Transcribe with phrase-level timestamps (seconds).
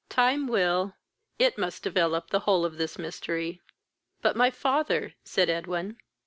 [0.09, 0.95] Time will,
[1.37, 3.61] it must develop the whole of this mystery."
[4.23, 5.97] "But my father!" said Edwin.